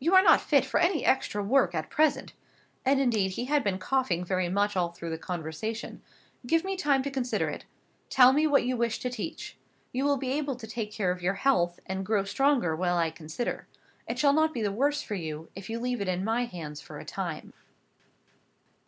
"You 0.00 0.16
are 0.16 0.24
not 0.24 0.40
fit 0.40 0.64
for 0.64 0.80
any 0.80 1.04
extra 1.04 1.40
work 1.40 1.72
at 1.72 1.88
present," 1.88 2.32
(and 2.84 3.00
indeed 3.00 3.30
he 3.30 3.44
had 3.44 3.62
been 3.62 3.78
coughing 3.78 4.24
very 4.24 4.48
much 4.48 4.76
all 4.76 4.88
through 4.90 5.10
the 5.10 5.18
conversation). 5.18 6.02
"Give 6.48 6.64
me 6.64 6.74
time 6.76 7.04
to 7.04 7.12
consider 7.12 7.46
of 7.48 7.54
it. 7.54 7.64
Tell 8.08 8.32
me 8.32 8.48
what 8.48 8.64
you 8.64 8.76
wish 8.76 8.98
to 8.98 9.08
teach. 9.08 9.56
You 9.92 10.04
will 10.04 10.16
be 10.16 10.32
able 10.32 10.56
to 10.56 10.66
take 10.66 10.90
care 10.92 11.12
of 11.12 11.22
your 11.22 11.34
health, 11.34 11.78
and 11.86 12.04
grow 12.04 12.24
stronger 12.24 12.74
while 12.74 12.96
I 12.96 13.12
consider. 13.12 13.68
It 14.08 14.18
shall 14.18 14.32
not 14.32 14.52
be 14.52 14.62
the 14.62 14.72
worse 14.72 15.00
for 15.00 15.14
you, 15.14 15.48
if 15.54 15.70
you 15.70 15.78
leave 15.78 16.00
it 16.00 16.08
in 16.08 16.24
my 16.24 16.46
hands 16.46 16.80
for 16.80 16.98
a 16.98 17.04
time." 17.04 17.52